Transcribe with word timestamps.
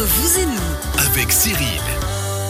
Vous 0.00 0.38
et 0.38 0.46
nous, 0.46 1.06
avec 1.10 1.32
Cyril. 1.32 1.97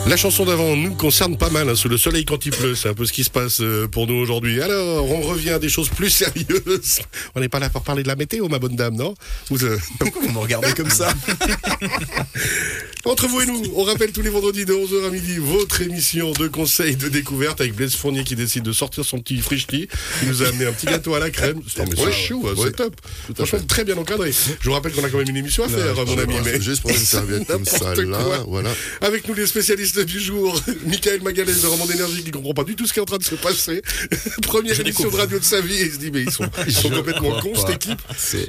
La 0.06 0.16
chanson 0.16 0.44
d'avant 0.46 0.74
nous 0.74 0.94
concerne 0.94 1.36
pas 1.36 1.50
mal, 1.50 1.68
hein, 1.68 1.74
sous 1.74 1.88
le 1.88 1.98
soleil 1.98 2.24
quand 2.24 2.46
il 2.46 2.52
pleut, 2.52 2.74
c'est 2.74 2.88
un 2.88 2.94
peu 2.94 3.04
ce 3.04 3.12
qui 3.12 3.24
se 3.24 3.30
passe 3.30 3.60
euh, 3.60 3.86
pour 3.88 4.06
nous 4.06 4.14
aujourd'hui. 4.14 4.62
Alors, 4.62 5.04
on 5.10 5.20
revient 5.20 5.50
à 5.50 5.58
des 5.58 5.68
choses 5.68 5.88
plus 5.90 6.08
sérieuses. 6.10 7.00
On 7.34 7.40
n'est 7.40 7.48
pas 7.48 7.58
là 7.58 7.68
pour 7.68 7.82
parler 7.82 8.02
de 8.02 8.08
la 8.08 8.16
météo, 8.16 8.48
ma 8.48 8.58
bonne 8.58 8.74
dame, 8.74 8.96
non? 8.96 9.14
Vous, 9.50 9.64
euh, 9.64 9.78
vous 10.22 10.32
me 10.32 10.38
regardez 10.38 10.72
comme 10.72 10.90
ça? 10.90 11.12
Entre 13.04 13.26
vous 13.28 13.40
et 13.40 13.46
nous, 13.46 13.62
on 13.74 13.84
rappelle 13.84 14.12
tous 14.12 14.22
les 14.22 14.28
vendredis 14.28 14.64
de 14.64 14.74
11h 14.74 15.06
à 15.06 15.10
midi 15.10 15.38
votre 15.38 15.80
émission 15.80 16.32
de 16.32 16.48
conseils 16.48 16.96
de 16.96 17.08
découverte 17.08 17.60
avec 17.60 17.74
Blaise 17.74 17.94
Fournier 17.94 18.24
qui 18.24 18.34
décide 18.36 18.64
de 18.64 18.72
sortir 18.72 19.04
son 19.04 19.20
petit 19.20 19.38
frichti. 19.38 19.88
Il 20.22 20.28
nous 20.28 20.42
a 20.42 20.48
amené 20.48 20.66
un 20.66 20.72
petit 20.72 20.86
gâteau 20.86 21.14
à 21.14 21.18
la 21.18 21.30
crème. 21.30 21.60
C'est 21.66 21.86
mais 21.88 21.96
c'est 21.96 22.12
chou, 22.12 22.46
hein, 22.46 22.54
c'est 22.62 22.76
top. 22.76 22.94
Franchement, 23.34 23.60
très 23.66 23.84
bien 23.84 23.96
encadré. 23.96 24.32
Je 24.32 24.68
vous 24.68 24.74
rappelle 24.74 24.92
qu'on 24.92 25.04
a 25.04 25.08
quand 25.08 25.18
même 25.18 25.28
une 25.28 25.36
émission 25.36 25.64
à 25.64 25.68
faire, 25.68 25.94
mon 26.06 26.18
ami. 26.18 26.34
Mais... 26.44 26.60
Juste 26.60 26.82
pour 26.82 26.90
une 26.90 26.96
serviette 26.96 27.46
comme 27.46 27.64
ça, 27.64 27.94
là, 27.94 28.44
voilà. 28.46 28.70
Avec 29.00 29.26
nous 29.28 29.34
les 29.34 29.46
spécialistes 29.46 29.87
du 29.96 30.20
jour, 30.20 30.60
Michael 30.86 31.22
Magalès 31.22 31.60
de 31.62 31.66
Roman 31.66 31.86
d'énergie 31.86 32.22
qui 32.22 32.30
comprend 32.30 32.54
pas 32.54 32.64
du 32.64 32.76
tout 32.76 32.86
ce 32.86 32.92
qui 32.92 32.98
est 32.98 33.02
en 33.02 33.06
train 33.06 33.18
de 33.18 33.24
se 33.24 33.34
passer. 33.34 33.82
Première 34.42 34.74
Je 34.74 34.82
émission 34.82 35.10
de 35.10 35.16
radio 35.16 35.38
de 35.38 35.44
sa 35.44 35.60
vie 35.60 35.74
et 35.74 35.86
il 35.86 35.92
se 35.92 35.98
dit 35.98 36.10
mais 36.12 36.22
ils 36.22 36.30
sont, 36.30 36.48
ils 36.66 36.72
sont 36.74 36.88
Je 36.90 36.94
complètement 36.94 37.40
cons 37.40 37.54
cette 37.54 37.70
équipe. 37.76 38.00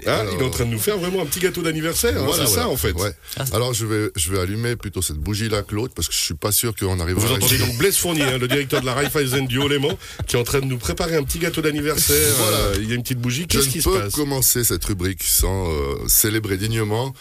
Ah, 0.05 0.19
alors- 0.19 0.33
il 0.35 0.41
est 0.41 0.45
en 0.45 0.49
train 0.49 0.65
de 0.65 0.71
nous 0.71 0.79
faire 0.79 0.97
vraiment 0.97 1.21
un 1.21 1.25
petit 1.25 1.39
gâteau 1.39 1.61
d'anniversaire. 1.61 2.17
hein, 2.21 2.25
Voilà, 2.25 2.45
c'est 2.45 2.53
ça 2.55 2.67
en 2.67 2.77
fait. 2.77 2.91
Ouais. 2.93 3.13
Alors 3.53 3.73
je 3.73 3.85
vais, 3.85 4.09
je 4.15 4.31
vais 4.31 4.39
allumer 4.39 4.75
plutôt 4.75 5.01
cette 5.01 5.17
bougie-là 5.17 5.61
que 5.63 5.75
l'autre 5.75 5.93
parce 5.93 6.07
que 6.07 6.13
je 6.13 6.19
suis 6.19 6.33
pas 6.33 6.51
sûr 6.51 6.75
qu'on 6.75 6.99
arrivera 6.99 7.25
Vous 7.27 7.33
entendez 7.33 7.57
donc 7.57 7.77
Blaise 7.77 7.97
Fournier, 7.97 8.23
hein, 8.23 8.37
le 8.37 8.47
directeur 8.47 8.81
de 8.81 8.85
la 8.85 8.93
Raiffeisen 8.93 9.45
du 9.47 9.57
Haut-Léman, 9.59 9.97
qui 10.27 10.35
est 10.35 10.39
en 10.39 10.43
train 10.43 10.59
de 10.59 10.65
nous 10.65 10.77
préparer 10.77 11.15
un 11.15 11.23
petit 11.23 11.39
gâteau 11.39 11.61
d'anniversaire. 11.61 12.33
Voilà. 12.37 12.57
Euh, 12.57 12.75
il 12.81 12.89
y 12.89 12.91
a 12.91 12.95
une 12.95 13.03
petite 13.03 13.19
bougie. 13.19 13.43
Je 13.43 13.57
Qu'est-ce 13.57 13.67
ne 13.67 13.71
qui 13.71 13.81
se 13.81 13.89
peux 13.89 13.99
passe? 13.99 14.13
commencer 14.13 14.63
cette 14.63 14.83
rubrique 14.85 15.23
sans 15.23 15.69
euh, 15.69 15.95
célébrer 16.07 16.57
dignement 16.57 17.13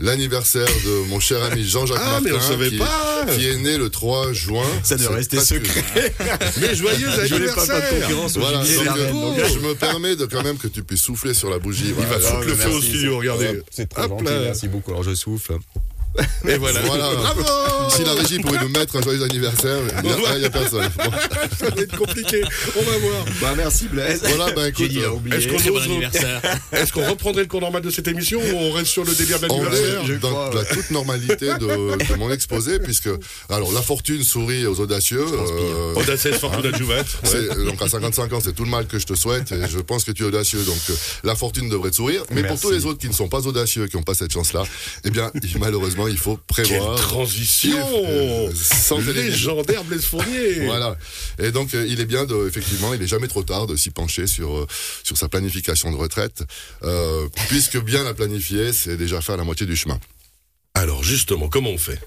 l'anniversaire 0.00 0.66
de 0.66 1.08
mon 1.08 1.20
cher 1.20 1.42
ami 1.44 1.62
Jean-Jacques 1.64 1.98
Ah, 2.00 2.20
mais 2.24 2.30
on 2.30 2.34
Martin, 2.34 2.48
savait 2.48 2.70
qui, 2.70 2.78
pas. 2.78 3.26
qui 3.36 3.46
est 3.46 3.56
né 3.58 3.76
le 3.76 3.90
3 3.90 4.32
juin. 4.32 4.64
Ça 4.82 4.96
doit 4.96 5.14
rester 5.14 5.38
secret. 5.40 5.84
Mais 6.60 6.74
joyeux 6.74 7.08
Je 7.26 7.34
anniversaire 7.34 7.80
pas 7.80 7.90
de 7.92 8.00
concurrence 8.00 8.36
au 8.36 8.40
Voilà, 8.40 8.64
gibier 8.64 8.78
de 8.80 8.84
donc, 8.86 8.96
la 8.96 9.04
reine, 9.04 9.20
donc, 9.20 9.38
je 9.54 9.58
me 9.60 9.74
permets 9.74 10.16
de 10.16 10.24
quand 10.26 10.42
même 10.42 10.56
que 10.58 10.68
tu 10.68 10.82
puisses 10.82 11.02
souffler 11.02 11.34
sur 11.34 11.50
la 11.50 11.58
bougie. 11.58 11.84
Il 11.88 11.94
va 11.94 12.04
Voilà. 12.06 12.18
foutre 12.20 12.46
le 12.46 12.54
feu 12.54 12.70
au 12.70 12.80
studio, 12.82 13.18
regardez. 13.18 13.60
C'est 13.70 13.88
trop 13.88 14.02
Hop 14.02 14.10
gentil, 14.10 14.24
là. 14.24 14.40
merci 14.40 14.68
beaucoup. 14.68 14.90
Alors 14.90 15.02
je 15.04 15.14
souffle. 15.14 15.52
Et 16.48 16.56
voilà. 16.56 16.80
Voilà. 16.84 17.14
Bravo 17.14 17.42
Si 17.90 18.02
la 18.04 18.12
régie 18.14 18.38
pouvait 18.40 18.58
nous 18.60 18.68
mettre 18.68 18.96
un 18.96 19.02
joyeux 19.02 19.22
anniversaire, 19.22 19.78
il 20.02 20.08
n'y 20.08 20.26
a, 20.26 20.36
il 20.36 20.42
y 20.42 20.44
a 20.44 20.50
personne. 20.50 20.88
Bon. 20.96 21.10
Ça 21.58 21.70
va 21.70 21.82
être 21.82 21.96
compliqué. 21.96 22.42
On 22.76 22.82
va 22.82 22.98
voir. 22.98 23.24
Bah 23.40 23.54
merci 23.56 23.86
Blaise. 23.88 24.22
Voilà, 24.24 24.52
ben 24.52 24.66
écoute, 24.66 24.90
euh. 24.96 25.10
Est-ce 26.72 26.92
qu'on 26.92 27.00
bon 27.02 27.10
reprendrait 27.10 27.42
le 27.42 27.48
cours 27.48 27.60
normal 27.60 27.82
de 27.82 27.90
cette 27.90 28.08
émission 28.08 28.40
ou 28.40 28.56
on 28.56 28.72
reste 28.72 28.88
sur 28.90 29.04
le 29.04 29.14
délire 29.14 29.38
de 29.40 29.46
On 29.50 29.62
l'anniversaire 29.62 30.04
je 30.06 30.14
dans 30.14 30.30
crois, 30.30 30.50
la 30.54 30.60
ouais. 30.60 30.66
toute 30.72 30.90
normalité 30.90 31.46
de, 31.46 32.04
de 32.08 32.14
mon 32.16 32.30
exposé, 32.32 32.78
puisque 32.78 33.08
alors 33.48 33.72
la 33.72 33.82
fortune 33.82 34.22
sourit 34.22 34.66
aux 34.66 34.80
audacieux. 34.80 35.24
euh, 35.26 35.94
Audacieux 35.94 36.32
Fortuna 36.32 36.76
Juvat. 36.76 37.04
c'est- 37.24 37.64
donc 37.64 37.80
à 37.82 37.88
55 37.88 38.32
ans, 38.32 38.40
c'est 38.42 38.52
tout 38.54 38.64
le 38.64 38.70
mal 38.70 38.86
que 38.86 38.98
je 38.98 39.06
te 39.06 39.14
souhaite, 39.14 39.52
et 39.52 39.68
je 39.70 39.78
pense 39.78 40.04
que 40.04 40.12
tu 40.12 40.22
es 40.22 40.26
audacieux, 40.26 40.62
donc 40.64 40.78
euh, 40.90 40.94
la 41.24 41.34
fortune 41.36 41.68
devrait 41.68 41.90
te 41.90 41.96
sourire. 41.96 42.22
Mais 42.30 42.42
pour 42.44 42.58
tous 42.60 42.70
les 42.70 42.86
autres 42.86 42.98
qui 42.98 43.08
ne 43.08 43.12
sont 43.14 43.28
pas 43.28 43.46
audacieux, 43.46 43.86
qui 43.86 43.96
n'ont 43.96 44.02
pas 44.02 44.14
cette 44.14 44.32
chance-là, 44.32 44.62
eh 45.04 45.10
bien, 45.10 45.30
il- 45.42 45.58
il 46.08 46.18
faut 46.18 46.38
Quelle 46.54 46.66
prévoir. 46.66 46.96
transition 46.96 47.76
Euh, 48.06 48.50
sans. 48.54 48.98
Légendaire 48.98 49.84
Blaise 49.84 50.04
Fournier 50.04 50.60
Voilà. 50.66 50.96
Et 51.38 51.50
donc, 51.50 51.74
euh, 51.74 51.86
il 51.88 52.00
est 52.00 52.06
bien 52.06 52.24
de, 52.24 52.46
effectivement, 52.48 52.94
il 52.94 53.02
est 53.02 53.06
jamais 53.06 53.28
trop 53.28 53.42
tard 53.42 53.66
de 53.66 53.76
s'y 53.76 53.90
pencher 53.90 54.26
sur 54.26 54.56
euh, 54.56 54.66
sur 55.02 55.16
sa 55.16 55.28
planification 55.28 55.90
de 55.90 55.96
retraite, 55.96 56.42
euh, 56.82 57.28
puisque 57.48 57.78
bien 57.82 58.04
la 58.04 58.14
planifier, 58.14 58.72
c'est 58.72 58.96
déjà 58.96 59.20
faire 59.20 59.36
la 59.36 59.44
moitié 59.44 59.66
du 59.66 59.76
chemin. 59.76 59.98
Alors 60.74 61.02
justement, 61.02 61.48
comment 61.48 61.70
on 61.70 61.78
fait? 61.78 61.98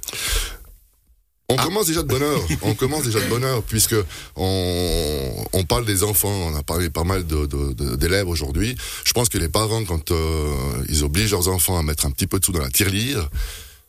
On 1.49 1.57
commence 1.57 1.87
déjà 1.87 2.01
de 2.01 2.07
bonne 2.07 2.23
heure. 2.23 2.41
On 2.61 2.73
commence 2.73 3.03
déjà 3.03 3.19
de 3.19 3.27
bonne 3.27 3.43
heure 3.43 3.61
puisque 3.63 3.95
on, 4.35 5.45
on 5.51 5.63
parle 5.65 5.85
des 5.85 6.03
enfants. 6.03 6.29
On 6.31 6.55
a 6.55 6.63
parlé 6.63 6.89
pas 6.89 7.03
mal 7.03 7.25
d'élèves 7.25 8.27
aujourd'hui. 8.29 8.75
Je 9.03 9.11
pense 9.11 9.29
que 9.29 9.37
les 9.37 9.49
parents, 9.49 9.83
quand 9.83 10.11
euh, 10.11 10.55
ils 10.89 11.03
obligent 11.03 11.31
leurs 11.31 11.49
enfants 11.49 11.77
à 11.77 11.83
mettre 11.83 12.05
un 12.05 12.11
petit 12.11 12.27
peu 12.27 12.39
de 12.39 12.45
sous 12.45 12.53
dans 12.53 12.61
la 12.61 12.69
tirelire, 12.69 13.29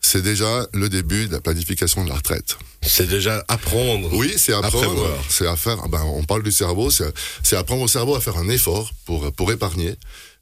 c'est 0.05 0.23
déjà 0.23 0.67
le 0.75 0.89
début 0.91 1.27
de 1.27 1.33
la 1.33 1.41
planification 1.41 2.05
de 2.05 2.11
la 2.11 2.17
retraite. 2.17 2.59
C'est 2.87 3.09
déjà 3.09 3.45
apprendre. 3.49 4.09
Oui, 4.13 4.35
c'est 4.37 4.53
apprendre, 4.53 5.09
c'est 5.29 5.47
à 5.47 5.57
faire. 5.57 5.89
Ben, 5.89 6.03
on 6.03 6.23
parle 6.25 6.43
du 6.43 6.53
cerveau, 6.53 6.91
c'est 6.91 7.57
apprendre 7.57 7.83
au 7.83 7.89
cerveau 7.89 8.15
à 8.15 8.21
faire 8.21 8.37
un 8.37 8.49
effort 8.49 8.93
pour 9.05 9.33
pour 9.33 9.51
épargner. 9.53 9.95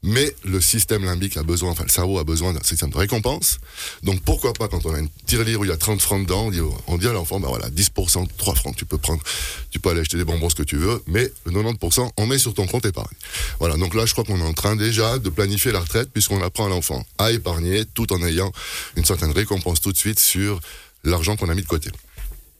Mais 0.05 0.35
le 0.43 0.59
système 0.59 1.05
limbique 1.05 1.37
a 1.37 1.43
besoin, 1.43 1.71
enfin 1.71 1.85
le 1.85 1.89
cerveau 1.89 2.19
a 2.19 2.25
besoin 2.25 2.51
d'un 2.51 2.61
système 2.61 2.89
de 2.89 2.97
récompense. 2.97 3.59
Donc 4.03 4.21
pourquoi 4.21 4.51
pas 4.51 4.67
quand 4.67 4.85
on 4.85 4.93
a 4.93 4.99
une 4.99 5.07
tirelire 5.25 5.61
où 5.61 5.63
il 5.63 5.69
y 5.69 5.73
a 5.73 5.77
30 5.77 6.01
francs 6.01 6.21
dedans, 6.23 6.47
on 6.47 6.51
dit, 6.51 6.59
on 6.87 6.97
dit 6.97 7.07
à 7.07 7.13
l'enfant, 7.13 7.39
ben 7.39 7.47
voilà, 7.47 7.69
10%, 7.69 8.27
3 8.37 8.55
francs, 8.55 8.75
tu 8.75 8.83
peux 8.83 8.97
prendre, 8.97 9.23
tu 9.71 9.79
peux 9.79 9.91
aller 9.91 10.01
acheter 10.01 10.17
des 10.17 10.25
bonbons 10.25 10.49
ce 10.49 10.55
que 10.55 10.63
tu 10.63 10.75
veux, 10.75 11.01
mais 11.07 11.31
le 11.45 11.53
90% 11.53 12.09
on 12.17 12.27
met 12.27 12.37
sur 12.37 12.53
ton 12.53 12.67
compte 12.67 12.85
épargne. 12.85 13.15
Voilà, 13.59 13.77
donc 13.77 13.95
là 13.95 14.05
je 14.05 14.11
crois 14.11 14.25
qu'on 14.25 14.41
est 14.41 14.45
en 14.45 14.51
train 14.51 14.75
déjà 14.75 15.19
de 15.19 15.29
planifier 15.29 15.71
la 15.71 15.79
retraite 15.79 16.09
puisqu'on 16.11 16.43
apprend 16.43 16.65
à 16.65 16.69
l'enfant 16.69 17.05
à 17.17 17.31
épargner 17.31 17.85
tout 17.85 18.11
en 18.11 18.21
ayant 18.25 18.51
une 18.97 19.05
certaine 19.05 19.31
récompense 19.31 19.79
tout 19.79 19.93
de 19.93 19.97
suite 19.97 20.19
sur 20.19 20.59
l'argent 21.05 21.37
qu'on 21.37 21.47
a 21.47 21.55
mis 21.55 21.61
de 21.61 21.67
côté. 21.67 21.89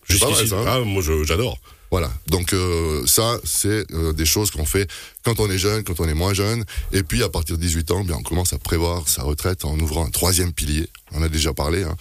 Jusqu'ici. 0.09 0.47
ça, 0.50 0.58
hein 0.58 0.66
Ah, 0.68 0.80
moi 0.81 1.02
j'adore. 1.24 1.58
voilà. 1.91 2.12
Donc 2.28 2.53
euh, 2.53 3.06
ça, 3.06 3.38
c'est 3.44 3.86
euh, 3.94 4.14
des 4.14 4.25
choses 4.25 4.52
qu'on 4.52 4.66
fait 4.66 4.90
quand 5.24 5.40
on 5.40 5.50
est 5.50 5.58
jeune, 5.58 5.84
quand 5.84 6.00
on 6.00 6.08
est 6.08 6.14
moins 6.14 6.34
jeune. 6.34 6.66
Et 6.91 7.03
puis 7.03 7.24
à 7.24 7.30
partir 7.30 7.56
de 7.58 7.62
18 7.62 7.91
ans, 7.91 8.03
bien, 8.03 8.16
on 8.19 8.24
commence 8.24 8.52
à 8.53 8.58
prévoir 8.58 9.08
sa 9.08 9.24
retraite 9.24 9.63
en 9.66 9.80
ouvrant 9.80 10.06
un 10.06 10.09
troisième 10.09 10.52
pilier. 10.53 10.88
On 11.16 11.19
en 11.19 11.24
a 11.24 11.30
déjà 11.30 11.53
parlé. 11.53 11.84
Hein. 11.84 11.96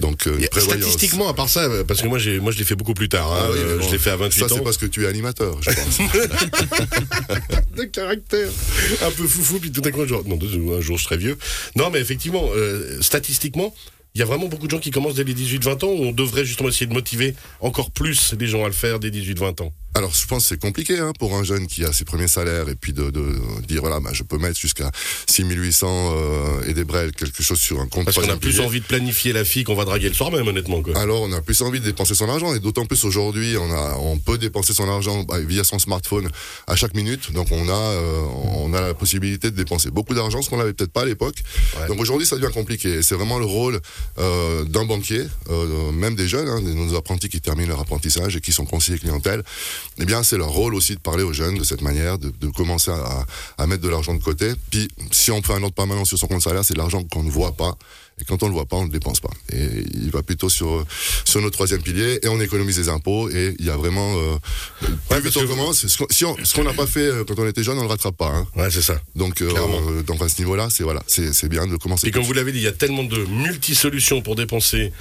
Donc 0.00 0.26
euh. 0.26 0.38
Statistiquement, 0.58 1.28
à 1.28 1.34
part 1.34 1.48
ça, 1.50 1.68
parce 1.86 2.00
que 2.00 2.06
moi, 2.08 2.18
j'ai, 2.18 2.40
moi 2.40 2.50
je 2.52 2.58
l'ai 2.58 2.64
fait 2.64 2.74
beaucoup 2.74 2.94
plus 2.94 3.08
tard. 3.10 3.30
hein, 3.32 3.38
Ah 3.42 3.50
oui, 3.52 3.58
mais 3.66 3.76
bon, 3.76 3.86
je 3.86 3.92
l'ai 3.92 3.98
fait 3.98 4.10
à 4.10 4.16
28 4.16 4.38
Ça, 4.38 4.46
ans. 4.46 4.48
c'est 4.56 4.64
parce 4.64 4.78
que 4.78 4.86
tu 4.86 5.04
es 5.04 5.06
animateur, 5.06 5.58
je 5.62 5.70
pense. 5.70 5.98
de 7.76 7.84
caractère. 7.84 8.48
Un 9.02 9.10
peu 9.10 9.26
foufou, 9.26 9.58
puis 9.58 9.70
tout 9.70 9.80
d'un 9.82 9.90
coup, 9.90 10.00
un 10.02 10.06
jour, 10.06 10.22
non, 10.26 10.38
un 10.76 10.80
jour 10.80 10.96
je 10.98 11.04
serai 11.04 11.18
vieux. 11.18 11.36
Non, 11.76 11.90
mais 11.90 12.00
effectivement, 12.00 12.48
euh, 12.54 13.00
statistiquement, 13.02 13.74
il 14.16 14.20
y 14.20 14.22
a 14.22 14.24
vraiment 14.24 14.48
beaucoup 14.48 14.64
de 14.64 14.70
gens 14.70 14.78
qui 14.78 14.90
commencent 14.90 15.16
dès 15.16 15.24
les 15.24 15.34
18-20 15.34 15.84
ans, 15.84 15.88
où 15.88 16.04
on 16.06 16.10
devrait 16.10 16.46
justement 16.46 16.70
essayer 16.70 16.86
de 16.86 16.94
motiver 16.94 17.34
encore 17.60 17.90
plus 17.90 18.34
les 18.40 18.46
gens 18.46 18.64
à 18.64 18.66
le 18.66 18.72
faire 18.72 18.98
dès 18.98 19.10
18-20 19.10 19.62
ans. 19.62 19.74
Alors, 19.96 20.12
je 20.14 20.26
pense 20.26 20.42
que 20.42 20.48
c'est 20.50 20.60
compliqué 20.60 20.98
hein, 20.98 21.12
pour 21.18 21.34
un 21.34 21.42
jeune 21.42 21.66
qui 21.66 21.82
a 21.82 21.92
ses 21.92 22.04
premiers 22.04 22.28
salaires 22.28 22.68
et 22.68 22.74
puis 22.74 22.92
de, 22.92 23.08
de 23.08 23.34
dire 23.66 23.80
voilà, 23.80 23.98
bah, 23.98 24.10
je 24.12 24.22
peux 24.24 24.36
mettre 24.36 24.58
jusqu'à 24.58 24.90
6800 25.26 25.86
euh, 25.88 26.68
et 26.68 26.74
des 26.74 26.84
brels 26.84 27.12
quelque 27.12 27.42
chose 27.42 27.58
sur 27.58 27.80
un 27.80 27.86
compte. 27.86 28.04
Parce 28.04 28.18
qu'on 28.18 28.28
a 28.28 28.36
plus 28.36 28.60
envie 28.60 28.80
de 28.80 28.84
planifier 28.84 29.32
la 29.32 29.44
fille 29.44 29.64
qu'on 29.64 29.74
va 29.74 29.86
draguer 29.86 30.08
le 30.08 30.14
soir 30.14 30.30
même, 30.30 30.46
honnêtement. 30.46 30.82
Quoi. 30.82 30.98
Alors, 30.98 31.22
on 31.22 31.32
a 31.32 31.40
plus 31.40 31.62
envie 31.62 31.80
de 31.80 31.86
dépenser 31.86 32.14
son 32.14 32.28
argent 32.28 32.54
et 32.54 32.60
d'autant 32.60 32.84
plus 32.84 33.04
aujourd'hui, 33.04 33.56
on 33.56 33.72
a, 33.72 33.96
on 33.98 34.18
peut 34.18 34.36
dépenser 34.36 34.74
son 34.74 34.86
argent 34.86 35.22
bah, 35.22 35.40
via 35.40 35.64
son 35.64 35.78
smartphone 35.78 36.28
à 36.66 36.76
chaque 36.76 36.94
minute. 36.94 37.32
Donc, 37.32 37.48
on 37.50 37.68
a, 37.68 37.72
euh, 37.72 38.20
on 38.56 38.74
a 38.74 38.82
la 38.82 38.94
possibilité 38.94 39.50
de 39.50 39.56
dépenser 39.56 39.90
beaucoup 39.90 40.12
d'argent, 40.12 40.42
ce 40.42 40.50
qu'on 40.50 40.58
n'avait 40.58 40.74
peut-être 40.74 40.92
pas 40.92 41.02
à 41.02 41.06
l'époque. 41.06 41.36
Ouais. 41.80 41.88
Donc, 41.88 42.00
aujourd'hui, 42.00 42.26
ça 42.26 42.36
devient 42.36 42.52
compliqué. 42.52 43.00
C'est 43.00 43.14
vraiment 43.14 43.38
le 43.38 43.46
rôle 43.46 43.80
euh, 44.18 44.64
d'un 44.64 44.84
banquier, 44.84 45.22
euh, 45.48 45.90
même 45.92 46.16
des 46.16 46.28
jeunes, 46.28 46.48
hein, 46.48 46.60
de 46.60 46.72
nos 46.72 46.94
apprentis 46.96 47.30
qui 47.30 47.40
terminent 47.40 47.68
leur 47.68 47.80
apprentissage 47.80 48.36
et 48.36 48.40
qui 48.40 48.52
sont 48.52 48.66
conseillers 48.66 48.98
clientèle. 48.98 49.42
Eh 49.98 50.04
bien, 50.04 50.22
c'est 50.22 50.36
leur 50.36 50.50
rôle 50.50 50.74
aussi 50.74 50.94
de 50.94 51.00
parler 51.00 51.22
aux 51.22 51.32
jeunes 51.32 51.56
de 51.56 51.64
cette 51.64 51.82
manière, 51.82 52.18
de, 52.18 52.30
de 52.40 52.48
commencer 52.48 52.90
à, 52.90 53.26
à 53.58 53.66
mettre 53.66 53.82
de 53.82 53.88
l'argent 53.88 54.14
de 54.14 54.22
côté. 54.22 54.52
Puis, 54.70 54.88
si 55.10 55.30
on 55.30 55.42
fait 55.42 55.54
un 55.54 55.62
ordre 55.62 55.74
permanent 55.74 56.04
sur 56.04 56.18
son 56.18 56.26
compte 56.26 56.42
salaire, 56.42 56.64
c'est 56.64 56.74
de 56.74 56.78
l'argent 56.78 57.02
qu'on 57.04 57.22
ne 57.22 57.30
voit 57.30 57.52
pas. 57.52 57.76
Et 58.18 58.24
quand 58.24 58.42
on 58.42 58.46
le 58.46 58.54
voit 58.54 58.64
pas, 58.64 58.76
on 58.76 58.82
ne 58.82 58.86
le 58.86 58.92
dépense 58.92 59.20
pas. 59.20 59.30
Et 59.52 59.84
il 59.92 60.10
va 60.10 60.22
plutôt 60.22 60.48
sur 60.48 60.86
sur 61.26 61.40
notre 61.42 61.52
troisième 61.52 61.82
pilier 61.82 62.18
et 62.22 62.28
on 62.28 62.40
économise 62.40 62.78
les 62.78 62.88
impôts. 62.88 63.28
Et 63.28 63.54
il 63.58 63.66
y 63.66 63.70
a 63.70 63.76
vraiment 63.76 64.16
euh, 64.16 64.36
plus 64.80 65.20
vite 65.20 65.34
parce 65.34 65.36
on 65.36 65.46
commence. 65.46 65.86
Ce 65.86 65.98
qu'on 65.98 66.06
si 66.08 66.60
n'a 66.62 66.72
pas 66.72 66.86
fait 66.86 67.00
euh, 67.00 67.24
quand 67.24 67.38
on 67.38 67.46
était 67.46 67.62
jeune, 67.62 67.78
on 67.78 67.82
le 67.82 67.88
rattrape 67.88 68.16
pas. 68.16 68.28
Hein. 68.28 68.46
Ouais, 68.56 68.70
c'est 68.70 68.80
ça. 68.80 68.98
Donc, 69.16 69.42
euh, 69.42 70.02
donc 70.02 70.22
à 70.22 70.30
ce 70.30 70.38
niveau-là, 70.38 70.68
c'est 70.70 70.82
voilà, 70.82 71.02
c'est 71.06 71.48
bien 71.50 71.66
de 71.66 71.76
commencer. 71.76 72.08
Et 72.08 72.10
comme 72.10 72.22
vous 72.22 72.32
l'avez 72.32 72.52
dit, 72.52 72.58
il 72.58 72.64
y 72.64 72.68
a 72.68 72.72
tellement 72.72 73.04
de 73.04 73.22
multi-solutions 73.26 74.22
pour 74.22 74.34
dépenser 74.34 74.92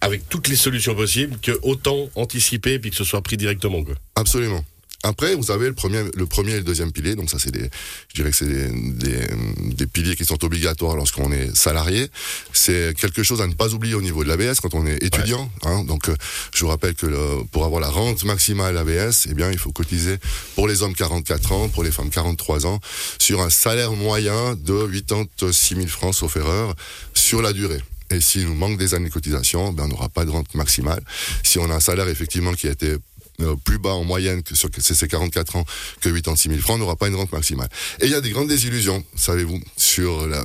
avec 0.00 0.28
toutes 0.28 0.48
les 0.48 0.56
solutions 0.56 0.94
possibles 0.94 1.38
que 1.40 1.58
autant 1.62 2.08
anticiper 2.14 2.78
puis 2.78 2.90
que 2.90 2.96
ce 2.96 3.04
soit 3.04 3.22
pris 3.22 3.36
directement. 3.36 3.82
Quoi. 3.84 3.94
Absolument. 4.14 4.64
Après, 5.02 5.36
vous 5.36 5.52
avez 5.52 5.66
le 5.68 5.74
premier, 5.74 6.02
le 6.14 6.26
premier 6.26 6.52
et 6.52 6.56
le 6.56 6.62
deuxième 6.64 6.90
pilier. 6.90 7.14
Donc 7.14 7.30
ça, 7.30 7.38
c'est 7.38 7.52
des, 7.52 7.70
je 8.08 8.14
dirais 8.14 8.30
que 8.30 8.36
c'est 8.36 8.46
des, 8.48 8.68
des, 8.70 9.26
des 9.74 9.86
piliers 9.86 10.16
qui 10.16 10.24
sont 10.24 10.42
obligatoires 10.44 10.96
lorsqu'on 10.96 11.30
est 11.30 11.54
salarié. 11.54 12.08
C'est 12.52 12.92
quelque 12.98 13.22
chose 13.22 13.40
à 13.40 13.46
ne 13.46 13.52
pas 13.54 13.72
oublier 13.72 13.94
au 13.94 14.02
niveau 14.02 14.24
de 14.24 14.28
l'ABS 14.28 14.58
quand 14.58 14.74
on 14.74 14.84
est 14.84 15.00
étudiant. 15.04 15.48
Hein. 15.62 15.84
Donc, 15.84 16.08
euh, 16.08 16.16
je 16.54 16.64
vous 16.64 16.68
rappelle 16.70 16.94
que 16.94 17.06
le- 17.06 17.44
pour 17.52 17.64
avoir 17.64 17.80
la 17.80 17.90
rente 17.90 18.24
maximale 18.24 18.76
ABS, 18.76 19.28
eh 19.30 19.34
bien, 19.34 19.52
il 19.52 19.58
faut 19.58 19.70
cotiser 19.70 20.16
pour 20.56 20.66
les 20.66 20.82
hommes 20.82 20.94
44 20.94 21.52
ans, 21.52 21.68
pour 21.68 21.84
les 21.84 21.92
femmes 21.92 22.10
43 22.10 22.66
ans, 22.66 22.80
sur 23.20 23.42
un 23.42 23.50
salaire 23.50 23.92
moyen 23.92 24.56
de 24.56 24.86
86 24.90 25.74
000 25.76 25.86
francs 25.86 26.14
sauf 26.16 26.36
erreur 26.36 26.74
sur 27.14 27.42
la 27.42 27.52
durée. 27.52 27.80
Et 28.10 28.20
s'il 28.20 28.46
nous 28.46 28.54
manque 28.54 28.78
des 28.78 28.94
années 28.94 29.08
de 29.08 29.12
cotisation, 29.12 29.72
ben, 29.72 29.84
on 29.84 29.88
n'aura 29.88 30.08
pas 30.08 30.24
de 30.24 30.30
rente 30.30 30.54
maximale. 30.54 31.02
Si 31.42 31.58
on 31.58 31.70
a 31.70 31.74
un 31.74 31.80
salaire 31.80 32.08
effectivement 32.08 32.52
qui 32.52 32.68
a 32.68 32.70
été 32.70 32.96
euh, 33.42 33.54
plus 33.64 33.78
bas 33.78 33.92
en 33.92 34.04
moyenne 34.04 34.42
que 34.42 34.54
sur 34.54 34.70
ces 34.78 35.08
44 35.08 35.56
ans 35.56 35.64
que 36.00 36.08
86 36.08 36.48
000 36.48 36.60
francs, 36.60 36.78
n'aura 36.78 36.96
pas 36.96 37.08
une 37.08 37.16
rente 37.16 37.32
maximale. 37.32 37.68
Et 38.00 38.06
il 38.06 38.10
y 38.10 38.14
a 38.14 38.22
des 38.22 38.30
grandes 38.30 38.48
désillusions, 38.48 39.04
savez-vous, 39.14 39.60
sur 39.76 40.26
la, 40.26 40.42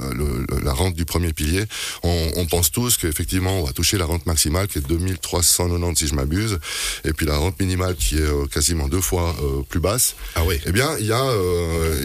la, 0.61 0.73
rente 0.73 0.93
du 0.93 1.05
premier 1.05 1.31
pilier. 1.31 1.63
On, 2.03 2.31
on 2.35 2.45
pense 2.47 2.69
tous 2.69 2.97
qu'effectivement, 2.97 3.61
on 3.61 3.63
va 3.63 3.71
toucher 3.71 3.97
la 3.97 4.05
rente 4.05 4.25
maximale 4.25 4.67
qui 4.67 4.79
est 4.79 4.87
2390 4.87 5.99
si 5.99 6.07
je 6.07 6.15
m'abuse, 6.15 6.59
et 7.05 7.13
puis 7.13 7.25
la 7.25 7.37
rente 7.37 7.59
minimale 7.59 7.95
qui 7.95 8.17
est 8.17 8.21
euh, 8.21 8.45
quasiment 8.47 8.89
deux 8.89 9.01
fois 9.01 9.35
euh, 9.41 9.61
plus 9.69 9.79
basse. 9.79 10.15
Ah 10.35 10.43
oui. 10.45 10.59
Eh 10.65 10.73
bien, 10.73 10.97
il 10.99 11.05
y 11.05 11.13
a, 11.13 11.25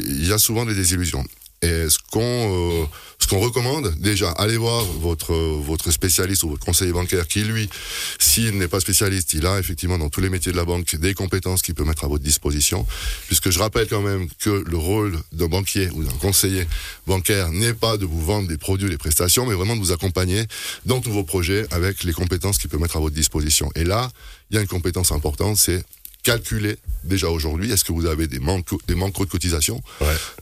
il 0.06 0.26
y 0.26 0.32
a 0.32 0.38
souvent 0.38 0.66
des 0.66 0.74
désillusions. 0.74 1.24
Et 1.62 1.88
ce 1.88 1.98
qu'on 2.12 2.88
ce 3.26 3.30
qu'on 3.30 3.40
recommande, 3.40 3.92
déjà, 3.98 4.30
allez 4.30 4.56
voir 4.56 4.84
votre, 4.84 5.34
votre 5.34 5.90
spécialiste 5.90 6.44
ou 6.44 6.50
votre 6.50 6.64
conseiller 6.64 6.92
bancaire 6.92 7.26
qui, 7.26 7.40
lui, 7.40 7.68
s'il 8.20 8.56
n'est 8.56 8.68
pas 8.68 8.78
spécialiste, 8.78 9.34
il 9.34 9.44
a 9.46 9.58
effectivement 9.58 9.98
dans 9.98 10.08
tous 10.08 10.20
les 10.20 10.30
métiers 10.30 10.52
de 10.52 10.56
la 10.56 10.64
banque 10.64 10.94
des 10.94 11.12
compétences 11.12 11.62
qu'il 11.62 11.74
peut 11.74 11.82
mettre 11.82 12.04
à 12.04 12.06
votre 12.06 12.22
disposition. 12.22 12.86
Puisque 13.26 13.50
je 13.50 13.58
rappelle 13.58 13.88
quand 13.88 14.00
même 14.00 14.28
que 14.38 14.62
le 14.64 14.76
rôle 14.76 15.18
d'un 15.32 15.48
banquier 15.48 15.90
ou 15.94 16.04
d'un 16.04 16.16
conseiller 16.20 16.68
bancaire 17.08 17.50
n'est 17.50 17.74
pas 17.74 17.96
de 17.96 18.06
vous 18.06 18.24
vendre 18.24 18.46
des 18.46 18.58
produits, 18.58 18.88
des 18.88 18.96
prestations, 18.96 19.44
mais 19.44 19.54
vraiment 19.54 19.74
de 19.74 19.80
vous 19.80 19.90
accompagner 19.90 20.44
dans 20.84 21.00
tous 21.00 21.10
vos 21.10 21.24
projets 21.24 21.66
avec 21.72 22.04
les 22.04 22.12
compétences 22.12 22.58
qu'il 22.58 22.70
peut 22.70 22.78
mettre 22.78 22.96
à 22.96 23.00
votre 23.00 23.16
disposition. 23.16 23.72
Et 23.74 23.82
là, 23.82 24.08
il 24.50 24.54
y 24.54 24.58
a 24.58 24.62
une 24.62 24.68
compétence 24.68 25.10
importante, 25.10 25.56
c'est 25.56 25.82
calculer 26.26 26.76
déjà 27.04 27.30
aujourd'hui 27.30 27.70
Est-ce 27.70 27.84
que 27.84 27.92
vous 27.92 28.06
avez 28.06 28.26
des 28.26 28.40
manques, 28.40 28.70
des 28.88 28.96
manques 28.96 29.16
de 29.16 29.24
cotisation 29.26 29.80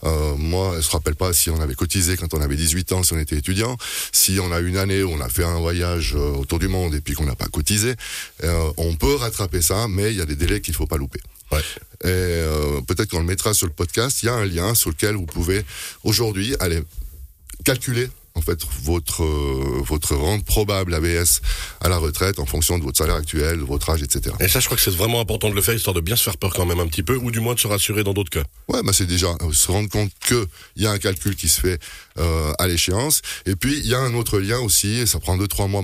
euh, 0.03 0.35
Moi, 0.35 0.71
je 0.71 0.77
ne 0.77 0.81
se 0.81 0.89
rappelle 0.89 1.13
pas 1.13 1.31
si 1.31 1.51
on 1.51 1.61
avait 1.61 1.75
cotisé 1.75 2.17
quand 2.17 2.33
on 2.33 2.41
avait 2.41 2.55
18 2.55 2.91
ans, 2.93 3.03
si 3.03 3.13
on 3.13 3.19
était 3.19 3.37
étudiant. 3.37 3.77
Si 4.11 4.39
on 4.41 4.51
a 4.51 4.61
une 4.61 4.77
année 4.77 5.03
où 5.03 5.11
on 5.11 5.21
a 5.21 5.29
fait 5.29 5.43
un 5.43 5.59
voyage 5.59 6.15
euh, 6.15 6.41
autour 6.41 6.57
du 6.57 6.67
monde 6.67 6.95
et 6.95 7.01
puis 7.01 7.13
qu'on 7.13 7.25
n'a 7.25 7.35
pas 7.35 7.45
cotisé, 7.45 7.93
euh, 8.43 8.71
on 8.77 8.95
peut 8.95 9.13
rattraper 9.13 9.61
ça, 9.61 9.87
mais 9.87 10.11
il 10.11 10.17
y 10.17 10.21
a 10.21 10.25
des 10.25 10.35
délais 10.35 10.59
qu'il 10.59 10.71
ne 10.71 10.77
faut 10.77 10.87
pas 10.87 10.97
louper. 10.97 11.19
Et 12.03 12.43
peut-être 12.87 13.09
qu'on 13.11 13.19
le 13.19 13.25
mettra 13.25 13.53
sur 13.53 13.67
le 13.67 13.71
podcast. 13.71 14.21
Il 14.21 14.25
y 14.25 14.29
a 14.29 14.33
un 14.33 14.45
lien 14.45 14.75
sur 14.75 14.89
lequel 14.89 15.15
vous 15.15 15.25
pouvez 15.25 15.63
aujourd'hui 16.03 16.55
aller 16.59 16.81
calculer 17.63 18.09
en 18.35 18.41
fait 18.41 18.59
votre 18.83 19.23
euh, 19.23 19.81
votre 19.83 20.15
rente 20.15 20.43
probable 20.43 20.93
ABS 20.93 21.41
à 21.81 21.89
la 21.89 21.97
retraite 21.97 22.39
en 22.39 22.45
fonction 22.45 22.77
de 22.77 22.83
votre 22.83 22.97
salaire 22.97 23.15
actuel, 23.15 23.59
de 23.59 23.63
votre 23.63 23.89
âge, 23.89 24.03
etc. 24.03 24.35
Et 24.39 24.47
ça, 24.47 24.59
je 24.59 24.65
crois 24.65 24.77
que 24.77 24.83
c'est 24.83 24.95
vraiment 24.95 25.21
important 25.21 25.49
de 25.49 25.55
le 25.55 25.61
faire 25.61 25.73
histoire 25.73 25.93
de 25.93 26.01
bien 26.01 26.15
se 26.15 26.23
faire 26.23 26.37
peur 26.37 26.53
quand 26.53 26.65
même 26.65 26.79
un 26.79 26.87
petit 26.87 27.03
peu, 27.03 27.15
ou 27.15 27.31
du 27.31 27.39
moins 27.39 27.53
de 27.53 27.59
se 27.59 27.67
rassurer 27.67 28.03
dans 28.03 28.13
d'autres 28.13 28.29
cas. 28.29 28.43
Ouais, 28.67 28.81
bah 28.83 28.91
c'est 28.93 29.05
déjà 29.05 29.27
euh, 29.41 29.51
se 29.53 29.71
rendre 29.71 29.89
compte 29.89 30.11
que 30.27 30.47
il 30.75 30.83
y 30.83 30.87
a 30.87 30.91
un 30.91 30.99
calcul 30.99 31.35
qui 31.35 31.47
se 31.47 31.61
fait 31.61 31.79
euh, 32.19 32.53
à 32.59 32.67
l'échéance. 32.67 33.21
Et 33.45 33.55
puis 33.55 33.77
il 33.77 33.87
y 33.87 33.95
a 33.95 33.99
un 33.99 34.13
autre 34.13 34.39
lien 34.39 34.59
aussi, 34.59 34.99
et 34.99 35.05
ça 35.05 35.19
prend 35.19 35.37
deux 35.37 35.47
trois 35.47 35.67
mois 35.67 35.81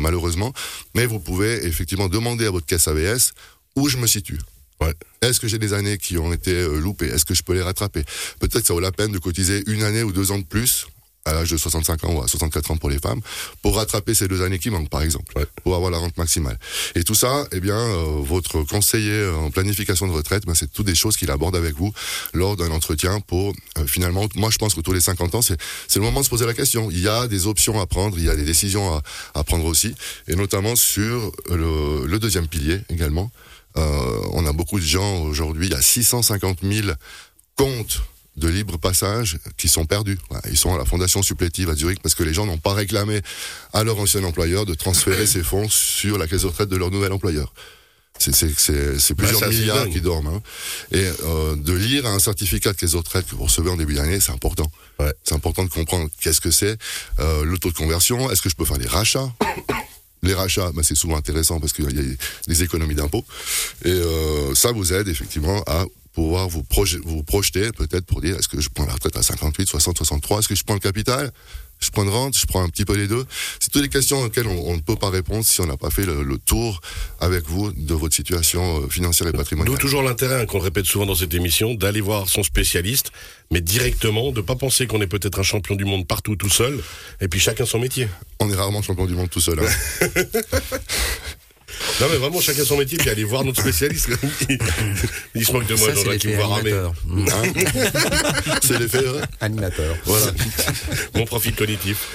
malheureusement, 0.00 0.52
mais 0.94 1.06
vous 1.06 1.20
pouvez 1.20 1.64
effectivement 1.66 2.08
demander 2.08 2.46
à 2.46 2.50
votre 2.50 2.66
caisse 2.66 2.88
ABS 2.88 3.32
où 3.76 3.88
je 3.88 3.96
me 3.96 4.06
situe. 4.06 4.38
Ouais. 4.80 4.92
Est-ce 5.22 5.40
que 5.40 5.48
j'ai 5.48 5.58
des 5.58 5.72
années 5.72 5.98
qui 5.98 6.18
ont 6.18 6.32
été 6.32 6.52
euh, 6.52 6.78
loupées? 6.78 7.06
Est-ce 7.06 7.24
que 7.24 7.34
je 7.34 7.42
peux 7.42 7.54
les 7.54 7.62
rattraper? 7.62 8.04
Peut-être 8.40 8.60
que 8.60 8.66
ça 8.66 8.74
vaut 8.74 8.80
la 8.80 8.92
peine 8.92 9.12
de 9.12 9.18
cotiser 9.18 9.62
une 9.66 9.82
année 9.82 10.02
ou 10.02 10.12
deux 10.12 10.32
ans 10.32 10.38
de 10.38 10.44
plus 10.44 10.86
à 11.24 11.32
l'âge 11.32 11.50
de 11.50 11.56
65 11.56 12.04
ans 12.04 12.14
ou 12.14 12.22
à 12.22 12.28
64 12.28 12.70
ans 12.70 12.76
pour 12.76 12.90
les 12.90 12.98
femmes, 12.98 13.20
pour 13.62 13.76
rattraper 13.76 14.14
ces 14.14 14.28
deux 14.28 14.42
années 14.42 14.58
qui 14.58 14.70
manquent, 14.70 14.90
par 14.90 15.02
exemple, 15.02 15.32
pour 15.62 15.74
avoir 15.74 15.90
la 15.90 15.98
rente 15.98 16.16
maximale. 16.18 16.58
Et 16.94 17.02
tout 17.02 17.14
ça, 17.14 17.46
eh 17.52 17.60
bien, 17.60 17.76
euh, 17.76 18.20
votre 18.20 18.62
conseiller 18.62 19.28
en 19.28 19.50
planification 19.50 20.06
de 20.06 20.12
retraite, 20.12 20.44
ben, 20.46 20.54
c'est 20.54 20.70
toutes 20.72 20.86
des 20.86 20.94
choses 20.94 21.16
qu'il 21.16 21.30
aborde 21.30 21.56
avec 21.56 21.74
vous 21.74 21.92
lors 22.34 22.56
d'un 22.56 22.70
entretien 22.70 23.20
pour, 23.20 23.54
euh, 23.78 23.86
finalement, 23.86 24.28
moi 24.34 24.50
je 24.50 24.58
pense 24.58 24.74
que 24.74 24.80
tous 24.80 24.92
les 24.92 25.00
50 25.00 25.34
ans, 25.34 25.42
c'est 25.42 25.56
le 25.96 26.02
moment 26.02 26.20
de 26.20 26.24
se 26.24 26.30
poser 26.30 26.46
la 26.46 26.54
question. 26.54 26.90
Il 26.90 27.00
y 27.00 27.08
a 27.08 27.26
des 27.26 27.46
options 27.46 27.80
à 27.80 27.86
prendre, 27.86 28.18
il 28.18 28.24
y 28.24 28.28
a 28.30 28.36
des 28.36 28.44
décisions 28.44 28.94
à, 28.94 29.02
à 29.34 29.44
prendre 29.44 29.64
aussi, 29.64 29.94
et 30.28 30.36
notamment 30.36 30.76
sur 30.76 31.32
le, 31.50 32.06
le 32.06 32.18
deuxième 32.18 32.48
pilier 32.48 32.80
également. 32.90 33.30
Euh, 33.76 34.20
on 34.32 34.46
a 34.46 34.52
beaucoup 34.52 34.78
de 34.78 34.84
gens 34.84 35.22
aujourd'hui, 35.22 35.66
il 35.66 35.72
y 35.72 35.76
a 35.76 35.82
650 35.82 36.58
000 36.62 36.88
comptes 37.56 38.02
de 38.36 38.48
libre 38.48 38.78
passage 38.78 39.38
qui 39.56 39.68
sont 39.68 39.86
perdus. 39.86 40.18
Ils 40.50 40.56
sont 40.56 40.74
à 40.74 40.78
la 40.78 40.84
fondation 40.84 41.22
supplétive 41.22 41.70
à 41.70 41.74
Zurich 41.74 42.00
parce 42.02 42.14
que 42.14 42.22
les 42.22 42.34
gens 42.34 42.46
n'ont 42.46 42.58
pas 42.58 42.74
réclamé 42.74 43.20
à 43.72 43.84
leur 43.84 43.98
ancien 43.98 44.24
employeur 44.24 44.66
de 44.66 44.74
transférer 44.74 45.26
ces 45.26 45.42
fonds 45.42 45.68
sur 45.68 46.18
la 46.18 46.26
caisse 46.26 46.42
de 46.42 46.48
retraite 46.48 46.68
de 46.68 46.76
leur 46.76 46.90
nouvel 46.90 47.12
employeur. 47.12 47.52
C'est 48.18 49.14
plusieurs 49.14 49.40
bah, 49.40 49.48
milliards 49.48 49.88
qui 49.88 50.00
dorment. 50.00 50.28
Hein. 50.28 50.42
Et 50.92 51.04
euh, 51.24 51.56
de 51.56 51.72
lire 51.72 52.06
un 52.06 52.18
certificat 52.18 52.72
de 52.72 52.78
caisse 52.78 52.92
de 52.92 52.96
retraite 52.96 53.26
que 53.26 53.34
vous 53.34 53.44
recevez 53.44 53.70
en 53.70 53.76
début 53.76 53.94
d'année, 53.94 54.20
c'est 54.20 54.32
important. 54.32 54.70
Ouais. 54.98 55.12
C'est 55.24 55.34
important 55.34 55.64
de 55.64 55.68
comprendre 55.68 56.08
qu'est-ce 56.20 56.40
que 56.40 56.50
c'est, 56.50 56.78
euh, 57.18 57.44
le 57.44 57.58
taux 57.58 57.70
de 57.70 57.76
conversion, 57.76 58.30
est-ce 58.30 58.40
que 58.40 58.48
je 58.48 58.54
peux 58.54 58.64
faire 58.64 58.78
des 58.78 58.86
rachats? 58.86 59.32
Les 60.22 60.32
rachats, 60.32 60.70
bah, 60.72 60.82
c'est 60.82 60.94
souvent 60.94 61.16
intéressant 61.16 61.60
parce 61.60 61.72
qu'il 61.72 61.84
y 61.84 61.88
a 61.88 62.16
des 62.46 62.62
économies 62.62 62.94
d'impôts. 62.94 63.24
Et 63.84 63.90
euh, 63.90 64.54
ça 64.54 64.72
vous 64.72 64.92
aide 64.92 65.08
effectivement 65.08 65.62
à 65.66 65.84
pouvoir 66.14 66.48
vous, 66.48 66.64
vous 67.04 67.22
projeter 67.24 67.72
peut-être 67.72 68.06
pour 68.06 68.20
dire 68.22 68.36
est-ce 68.36 68.48
que 68.48 68.60
je 68.60 68.68
prends 68.68 68.86
la 68.86 68.94
retraite 68.94 69.16
à 69.16 69.22
58, 69.22 69.68
60, 69.68 69.98
63, 69.98 70.38
est-ce 70.38 70.48
que 70.48 70.54
je 70.54 70.64
prends 70.64 70.74
le 70.74 70.80
capital? 70.80 71.30
Je 71.80 71.90
prends 71.90 72.04
une 72.04 72.10
rente, 72.10 72.38
je 72.38 72.46
prends 72.46 72.62
un 72.62 72.68
petit 72.68 72.84
peu 72.84 72.94
les 72.94 73.08
deux? 73.08 73.26
C'est 73.58 73.70
toutes 73.70 73.82
les 73.82 73.88
questions 73.88 74.22
auxquelles 74.22 74.46
on, 74.46 74.76
ne 74.76 74.80
peut 74.80 74.96
pas 74.96 75.10
répondre 75.10 75.44
si 75.44 75.60
on 75.60 75.66
n'a 75.66 75.76
pas 75.76 75.90
fait 75.90 76.06
le, 76.06 76.38
tour 76.38 76.80
avec 77.20 77.46
vous 77.46 77.72
de 77.72 77.94
votre 77.94 78.14
situation 78.14 78.82
euh, 78.82 78.88
financière 78.88 79.28
et 79.28 79.32
patrimoniale. 79.32 79.74
D'où 79.74 79.78
toujours 79.78 80.02
l'intérêt, 80.02 80.42
hein, 80.42 80.46
qu'on 80.46 80.60
répète 80.60 80.86
souvent 80.86 81.04
dans 81.04 81.14
cette 81.14 81.34
émission, 81.34 81.74
d'aller 81.74 82.00
voir 82.00 82.28
son 82.28 82.42
spécialiste, 82.42 83.10
mais 83.50 83.60
directement, 83.60 84.30
de 84.30 84.40
pas 84.40 84.56
penser 84.56 84.86
qu'on 84.86 85.00
est 85.00 85.06
peut-être 85.06 85.40
un 85.40 85.42
champion 85.42 85.74
du 85.74 85.84
monde 85.84 86.06
partout 86.06 86.36
tout 86.36 86.48
seul, 86.48 86.80
et 87.20 87.28
puis 87.28 87.40
chacun 87.40 87.66
son 87.66 87.80
métier. 87.80 88.08
On 88.40 88.50
est 88.50 88.56
rarement 88.56 88.80
champion 88.80 89.06
du 89.06 89.14
monde 89.14 89.30
tout 89.30 89.40
seul. 89.40 89.58
Hein. 89.60 90.08
Non 92.00 92.06
mais 92.10 92.16
vraiment 92.16 92.40
chacun 92.40 92.64
son 92.64 92.76
métier 92.76 92.98
puis 92.98 93.10
aller 93.10 93.24
voir 93.24 93.44
notre 93.44 93.60
spécialiste. 93.60 94.08
il, 95.34 95.46
se 95.46 95.52
moque 95.52 95.66
de 95.66 95.74
moi, 95.74 95.92
dans 95.92 96.18
qui 96.18 96.28
me 96.28 96.34
voit 96.36 96.46
ramer. 96.46 96.72
Hein 96.72 96.92
c'est 98.62 98.78
l'effet 98.78 99.04
animateur. 99.40 99.96
Voilà. 100.04 100.26
Mon 101.14 101.24
profil 101.24 101.54
cognitif. 101.54 102.08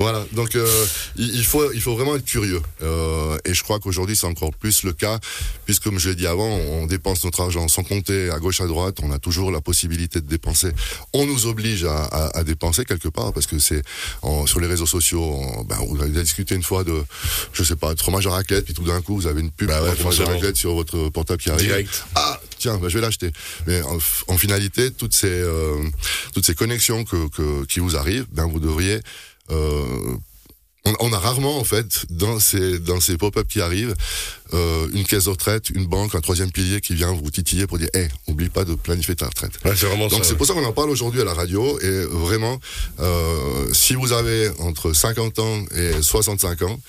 Voilà, 0.00 0.24
donc 0.30 0.54
euh, 0.54 0.86
il, 1.16 1.44
faut, 1.44 1.72
il 1.72 1.80
faut 1.80 1.96
vraiment 1.96 2.14
être 2.14 2.24
curieux. 2.24 2.62
Euh, 2.82 3.36
et 3.44 3.52
je 3.52 3.64
crois 3.64 3.80
qu'aujourd'hui 3.80 4.14
c'est 4.14 4.28
encore 4.28 4.54
plus 4.54 4.84
le 4.84 4.92
cas, 4.92 5.18
puisque 5.64 5.82
comme 5.82 5.98
je 5.98 6.10
l'ai 6.10 6.14
dit 6.14 6.28
avant, 6.28 6.46
on 6.48 6.86
dépense 6.86 7.24
notre 7.24 7.40
argent 7.40 7.66
sans 7.66 7.82
compter 7.82 8.30
à 8.30 8.38
gauche 8.38 8.60
à 8.60 8.68
droite. 8.68 8.98
On 9.02 9.10
a 9.10 9.18
toujours 9.18 9.50
la 9.50 9.60
possibilité 9.60 10.20
de 10.20 10.28
dépenser. 10.28 10.70
On 11.14 11.26
nous 11.26 11.46
oblige 11.46 11.84
à, 11.84 12.04
à, 12.04 12.38
à 12.38 12.44
dépenser 12.44 12.84
quelque 12.84 13.08
part 13.08 13.32
parce 13.32 13.46
que 13.46 13.58
c'est 13.58 13.82
sur 14.46 14.60
les 14.60 14.68
réseaux 14.68 14.86
sociaux. 14.86 15.42
ben, 15.68 15.76
vous 15.88 16.00
avez 16.00 16.22
discuté 16.22 16.54
une 16.54 16.62
fois 16.62 16.84
de, 16.84 17.02
je 17.52 17.64
sais 17.64 17.74
pas, 17.74 17.92
de 17.94 18.00
fromage 18.00 18.28
à 18.28 18.30
raclette, 18.30 18.66
puis 18.66 18.74
tout 18.74 18.84
d'un 18.84 19.02
coup 19.02 19.16
vous 19.16 19.26
avez 19.26 19.40
une 19.40 19.50
pub 19.50 19.66
bah 19.66 19.80
de 19.80 19.96
fromage 19.96 20.20
à 20.20 20.26
raclette 20.26 20.56
sur 20.56 20.74
votre 20.74 21.08
portable 21.08 21.42
qui 21.42 21.50
arrive. 21.50 21.66
Direct. 21.66 22.04
Ah 22.14 22.40
tiens, 22.58 22.78
ben, 22.78 22.88
je 22.88 22.98
vais 22.98 23.04
l'acheter. 23.04 23.32
Mais 23.66 23.82
en, 23.82 24.38
finalité, 24.38 24.92
toutes 24.92 25.14
ces 25.14 25.26
euh, 25.26 25.74
toutes 26.34 26.46
ces 26.46 26.54
connexions 26.54 27.02
que, 27.04 27.28
que, 27.30 27.64
qui 27.64 27.80
vous 27.80 27.96
arrivent, 27.96 28.26
ben 28.30 28.46
vous 28.46 28.60
devriez 28.60 29.00
euh, 29.50 30.16
on, 31.00 31.12
a 31.12 31.18
rarement 31.18 31.58
en 31.58 31.64
fait 31.64 32.06
dans 32.10 32.38
ces 32.40 32.78
dans 32.78 33.00
ces 33.00 33.16
pop-up 33.16 33.46
qui 33.46 33.60
arrivent 33.60 33.94
euh, 34.54 34.88
une 34.94 35.04
caisse 35.04 35.24
de 35.24 35.30
retraite, 35.30 35.70
une 35.70 35.86
banque, 35.86 36.14
un 36.14 36.20
troisième 36.20 36.50
pilier 36.50 36.80
qui 36.80 36.94
vient 36.94 37.12
vous 37.12 37.30
titiller 37.30 37.66
pour 37.66 37.78
dire, 37.78 37.88
hé, 37.94 38.08
oublie 38.26 38.48
pas 38.48 38.64
de 38.64 38.74
planifier 38.74 39.14
ta 39.14 39.26
retraite. 39.26 39.52
Donc 40.08 40.24
c'est 40.24 40.36
pour 40.36 40.46
ça 40.46 40.54
qu'on 40.54 40.64
en 40.64 40.72
parle 40.72 40.90
aujourd'hui 40.90 41.20
à 41.20 41.24
la 41.24 41.34
radio 41.34 41.78
et 41.80 42.04
vraiment, 42.04 42.58
euh, 43.00 43.72
si 43.72 43.94
vous 43.94 44.12
avez 44.12 44.50
entre 44.60 44.92
50 44.92 45.38
ans 45.38 45.64
et 45.74 46.02
65 46.02 46.62
ans 46.62 46.80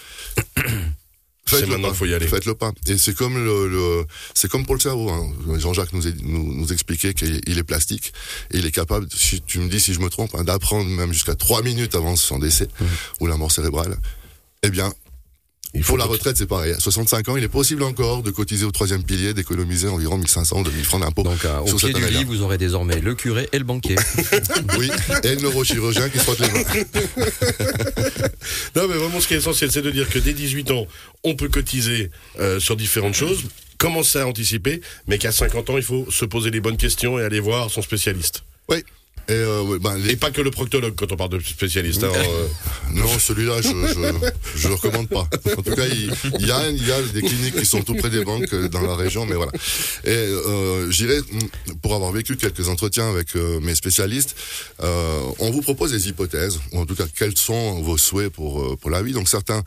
c'est 1.50 1.68
maintenant 1.68 1.90
qu'il 1.90 1.98
faut 1.98 2.06
y 2.06 2.14
aller. 2.14 2.28
Faites 2.28 2.46
le 2.46 2.56
pas. 2.56 2.72
Et 2.88 2.98
c'est 2.98 3.16
comme 3.16 3.44
le, 3.44 4.06
c'est 4.34 4.50
comme 4.50 4.66
pour 4.66 4.76
le 4.76 4.82
cerveau. 4.82 5.10
Hein. 5.10 5.32
Jean-Jacques 5.58 5.94
nous, 5.94 6.04
nous, 6.24 6.54
nous, 6.54 6.74
expliquait 6.74 7.14
qu'il 7.14 7.58
est 7.58 7.64
plastique 7.64 8.14
et 8.52 8.60
il 8.60 8.66
est 8.66 8.72
capable, 8.72 9.08
si 9.14 9.42
tu 9.42 9.60
me 9.60 9.70
dis 9.70 9.80
si 9.80 9.94
je 9.94 10.00
me 10.00 10.10
trompe, 10.10 10.36
hein, 10.36 10.44
d'apprendre 10.44 10.90
même 10.90 11.14
jusqu'à 11.14 11.36
trois 11.36 11.62
minutes 11.62 11.96
avant 11.96 12.16
son 12.16 12.40
décès 12.40 12.68
mmh. 12.80 12.86
ou 13.22 13.28
la 13.28 13.38
mort 13.38 13.52
cérébrale. 13.52 13.98
Eh 14.62 14.70
bien, 14.70 14.92
il 15.76 15.84
faut 15.84 15.98
la 15.98 16.06
retraite, 16.06 16.36
c'est 16.36 16.48
pareil. 16.48 16.74
À 16.74 16.80
65 16.80 17.30
ans, 17.30 17.38
il 17.38 17.44
est 17.44 17.48
possible 17.48 17.84
encore 17.84 18.24
de 18.24 18.32
cotiser 18.32 18.66
au 18.66 18.72
troisième 18.72 19.04
pilier, 19.04 19.36
d'économiser 19.36 19.88
environ 19.88 20.18
1500 20.18 20.60
ou 20.60 20.64
2000 20.64 20.84
francs 20.84 21.02
d'impôts. 21.02 21.22
Donc, 21.22 21.46
euh, 21.46 21.60
au 21.60 21.76
pied 21.76 21.94
du 21.94 22.06
lit, 22.08 22.24
vous 22.24 22.42
aurez 22.42 22.58
désormais 22.58 23.00
le 23.00 23.14
curé 23.14 23.48
et 23.52 23.60
le 23.60 23.66
banquier. 23.66 23.96
oui, 24.80 24.90
et 25.24 25.36
le 25.36 25.42
neurochirurgien 25.42 26.10
qui 26.10 26.18
se 26.18 26.24
frotte 26.24 26.40
les 26.40 26.48
mains. 26.50 26.64
non, 28.76 28.88
mais 28.88 28.96
vraiment, 28.96 29.20
ce 29.20 29.28
qui 29.28 29.36
est 29.36 29.38
essentiel, 29.38 29.72
c'est 29.72 29.84
de 29.84 29.92
dire 29.92 30.10
que 30.10 30.18
dès 30.18 30.34
18 30.34 30.72
ans, 30.72 30.88
on 31.24 31.36
peut 31.36 31.50
cotiser 31.50 32.10
euh, 32.40 32.60
sur 32.60 32.76
différentes 32.76 33.16
choses, 33.16 33.44
commencer 33.78 34.20
à 34.20 34.28
anticiper, 34.28 34.82
mais 35.08 35.20
qu'à 35.20 35.32
50 35.32 35.70
ans, 35.70 35.78
il 35.78 35.84
faut 35.84 36.10
se 36.10 36.26
poser 36.26 36.50
les 36.50 36.62
bonnes 36.62 36.78
questions 36.78 37.20
et 37.20 37.24
aller 37.24 37.40
voir 37.40 37.70
son 37.70 37.84
spécialiste. 37.84 38.44
Oui. 38.70 38.84
Et, 39.30 39.34
euh, 39.34 39.78
bah, 39.80 39.94
et, 40.08 40.16
pas 40.16 40.32
que 40.32 40.42
le 40.42 40.50
proctologue 40.50 40.96
quand 40.96 41.12
on 41.12 41.16
parle 41.16 41.30
de 41.30 41.40
spécialiste. 41.40 42.04
Hein, 42.04 42.12
euh. 42.16 42.48
Non, 42.94 43.08
celui-là, 43.20 43.62
je 43.62 43.70
ne 43.70 44.68
le 44.68 44.74
recommande 44.74 45.08
pas. 45.08 45.28
En 45.56 45.62
tout 45.62 45.76
cas, 45.76 45.86
il, 45.86 46.48
y 46.48 46.52
a, 46.52 46.70
il 46.70 46.88
y 46.88 46.92
a 46.92 47.00
des 47.04 47.22
cliniques 47.22 47.56
qui 47.56 47.66
sont 47.66 47.84
tout 47.84 47.94
près 47.94 48.10
des 48.10 48.26
banques 48.26 48.54
dans 48.72 48.82
la 48.82 48.96
région, 48.96 49.28
mais 49.28 49.36
voilà. 49.36 49.52
Et 50.04 50.10
euh, 50.10 50.90
j'irai, 50.90 51.20
pour 51.84 51.94
avoir 51.94 52.12
vécu 52.12 52.38
quelques 52.38 52.70
entretiens 52.70 53.08
avec 53.08 53.36
mes 53.36 53.76
spécialistes, 53.76 54.36
on 54.80 55.52
vous 55.52 55.62
propose 55.62 55.92
des 55.92 56.10
hypothèses, 56.10 56.60
ou 56.72 56.80
en 56.80 56.88
tout 56.88 56.96
cas, 56.96 57.06
quels 57.16 57.38
sont 57.38 57.82
vos 57.84 57.98
souhaits 57.98 58.30
pour, 58.30 58.78
pour 58.80 58.90
la 58.90 59.04
vie. 59.04 59.14
Donc 59.14 59.30
certains, 59.30 59.62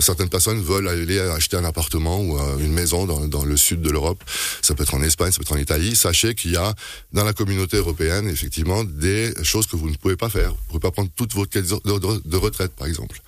certaines 0.00 0.28
personnes 0.28 0.60
veulent 0.60 0.88
aller 0.88 1.18
acheter 1.20 1.56
un 1.56 1.64
appartement 1.64 2.20
ou 2.20 2.38
une 2.60 2.72
maison 2.72 3.06
dans, 3.06 3.26
dans 3.28 3.46
le 3.46 3.56
sud 3.56 3.80
de 3.80 3.90
l'Europe. 3.90 4.22
Ça 4.60 4.74
peut 4.74 4.82
être 4.82 4.94
en 4.94 5.02
Espagne, 5.02 5.32
ça 5.32 5.38
peut 5.38 5.44
être 5.44 5.52
en 5.52 5.62
Italie. 5.62 5.96
Sachez 5.96 6.34
qu'il 6.34 6.52
y 6.52 6.56
a 6.56 6.74
dans 7.14 7.24
la 7.24 7.32
communauté 7.32 7.78
européenne, 7.78 8.28
effectivement, 8.28 8.57
des 8.84 9.32
choses 9.42 9.66
que 9.66 9.76
vous 9.76 9.90
ne 9.90 9.96
pouvez 9.96 10.16
pas 10.16 10.28
faire. 10.28 10.50
Vous 10.50 10.56
ne 10.56 10.66
pouvez 10.68 10.80
pas 10.80 10.90
prendre 10.90 11.10
toute 11.16 11.34
votre 11.34 11.50
caisse 11.50 11.68
de, 11.68 12.36
retraite, 12.36 12.72
par 12.72 12.86
exemple, 12.86 13.20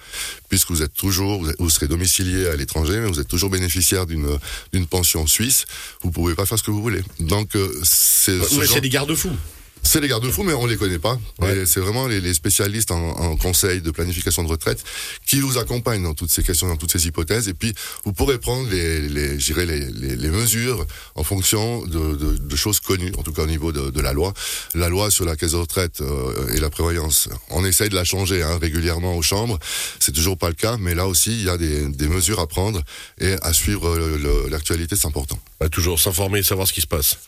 puisque 0.48 0.70
vous 0.70 0.82
êtes 0.82 0.94
toujours, 0.94 1.44
vous 1.58 1.70
serez 1.70 1.88
domicilié 1.88 2.46
à 2.48 2.56
l'étranger, 2.56 2.98
mais 3.00 3.08
vous 3.08 3.20
êtes 3.20 3.28
toujours 3.28 3.50
bénéficiaire 3.50 4.06
d'une 4.06 4.38
d'une 4.72 4.86
pension 4.86 5.26
suisse. 5.26 5.66
Vous 6.02 6.10
pouvez 6.10 6.34
pas 6.34 6.46
faire 6.46 6.58
ce 6.58 6.62
que 6.62 6.70
vous 6.70 6.82
voulez. 6.82 7.02
Donc 7.18 7.56
euh, 7.56 7.72
c'est 7.82 8.80
des 8.80 8.88
garde-fous. 8.88 9.36
C'est 9.90 10.00
les 10.00 10.06
garde-fous, 10.06 10.44
mais 10.44 10.52
on 10.52 10.66
les 10.66 10.76
connaît 10.76 11.00
pas. 11.00 11.18
C'est 11.66 11.80
vraiment 11.80 12.06
les, 12.06 12.32
spécialistes 12.32 12.92
en, 12.92 13.36
conseil 13.36 13.80
de 13.80 13.90
planification 13.90 14.44
de 14.44 14.48
retraite 14.48 14.84
qui 15.26 15.40
vous 15.40 15.58
accompagnent 15.58 16.04
dans 16.04 16.14
toutes 16.14 16.30
ces 16.30 16.44
questions, 16.44 16.68
dans 16.68 16.76
toutes 16.76 16.92
ces 16.92 17.08
hypothèses. 17.08 17.48
Et 17.48 17.54
puis, 17.54 17.74
vous 18.04 18.12
pourrez 18.12 18.38
prendre 18.38 18.70
les, 18.70 19.00
les, 19.08 19.36
les, 19.36 20.16
les 20.16 20.28
mesures 20.30 20.86
en 21.16 21.24
fonction 21.24 21.84
de, 21.86 22.54
choses 22.54 22.78
connues, 22.78 23.10
en 23.18 23.24
tout 23.24 23.32
cas 23.32 23.42
au 23.42 23.48
niveau 23.48 23.72
de, 23.72 24.00
la 24.00 24.12
loi. 24.12 24.32
La 24.76 24.88
loi 24.88 25.10
sur 25.10 25.24
la 25.24 25.34
caisse 25.34 25.50
de 25.50 25.56
retraite 25.56 26.02
euh, 26.02 26.54
et 26.54 26.60
la 26.60 26.70
prévoyance, 26.70 27.28
on 27.48 27.64
essaye 27.64 27.88
de 27.88 27.96
la 27.96 28.04
changer 28.04 28.44
hein, 28.44 28.60
régulièrement 28.62 29.16
aux 29.16 29.22
chambres. 29.22 29.58
C'est 29.98 30.12
toujours 30.12 30.38
pas 30.38 30.50
le 30.50 30.54
cas, 30.54 30.76
mais 30.78 30.94
là 30.94 31.08
aussi, 31.08 31.32
il 31.32 31.46
y 31.46 31.50
a 31.50 31.56
des, 31.58 32.06
mesures 32.06 32.38
à 32.38 32.46
prendre 32.46 32.80
et 33.18 33.32
à 33.42 33.52
suivre 33.52 33.88
euh, 33.88 34.48
l'actualité, 34.50 34.94
c'est 34.94 35.08
important. 35.08 35.40
toujours 35.72 35.98
s'informer, 35.98 36.44
savoir 36.44 36.68
ce 36.68 36.74
qui 36.74 36.80
se 36.80 36.86
passe. 36.86 37.18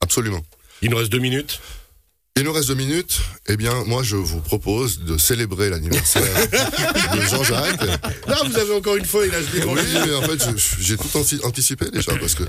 Absolument. 0.00 0.40
Il 0.80 0.88
nous 0.88 0.96
reste 0.96 1.12
deux 1.12 1.18
minutes. 1.18 1.60
Il 2.38 2.42
nous 2.42 2.52
reste 2.52 2.68
deux 2.68 2.74
minutes. 2.74 3.18
Eh 3.48 3.56
bien, 3.56 3.72
moi, 3.86 4.02
je 4.02 4.14
vous 4.16 4.40
propose 4.40 5.00
de 5.00 5.16
célébrer 5.16 5.70
l'anniversaire 5.70 6.22
de 7.14 7.20
Jean-Jacques. 7.22 7.82
Là, 8.26 8.36
vous 8.44 8.58
avez 8.58 8.74
encore 8.74 8.96
une 8.96 9.06
fois, 9.06 9.24
il 9.24 9.34
a 9.34 9.38
Oui, 9.66 9.80
mais 10.06 10.14
en 10.14 10.20
fait, 10.20 10.46
j'ai 10.78 10.98
tout 10.98 11.08
anticipé 11.44 11.90
déjà 11.90 12.12
parce 12.18 12.34
que 12.34 12.42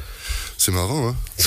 c'est 0.57 0.71
marrant, 0.71 1.09
hein. 1.09 1.15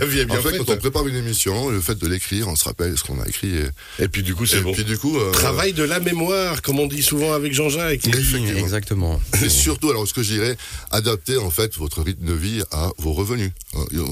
La 0.00 0.06
vie 0.06 0.20
est 0.20 0.24
bien 0.24 0.38
en 0.38 0.42
fait, 0.42 0.58
quand 0.58 0.70
on 0.70 0.76
prépare 0.76 1.06
une 1.06 1.16
émission, 1.16 1.68
le 1.68 1.80
fait 1.80 1.94
de 1.94 2.06
l'écrire, 2.06 2.48
on 2.48 2.56
se 2.56 2.64
rappelle 2.64 2.96
ce 2.96 3.04
qu'on 3.04 3.20
a 3.20 3.28
écrit. 3.28 3.52
Et, 3.98 4.08
puis 4.08 4.22
du 4.22 4.34
coup, 4.34 4.46
c'est 4.46 4.60
bon. 4.60 4.72
Puis 4.72 4.84
du 4.84 4.98
coup, 4.98 5.16
euh, 5.18 5.30
travail 5.30 5.72
de 5.72 5.82
la 5.82 6.00
mémoire, 6.00 6.62
comme 6.62 6.80
on 6.80 6.86
dit 6.86 7.02
souvent 7.02 7.32
avec 7.32 7.52
Jean-Jacques. 7.52 8.06
Exactement. 8.06 9.20
Et 9.44 9.48
surtout, 9.48 9.90
alors 9.90 10.06
ce 10.08 10.14
que 10.14 10.22
je 10.22 10.32
dirais, 10.32 10.56
adapter 10.90 11.36
en 11.36 11.50
fait 11.50 11.76
votre 11.76 12.02
rythme 12.02 12.24
de 12.24 12.32
vie 12.32 12.62
à 12.72 12.90
vos 12.98 13.12
revenus. 13.12 13.50
Euh, 13.74 14.04